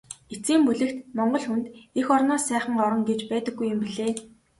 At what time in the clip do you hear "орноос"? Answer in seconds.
2.15-2.43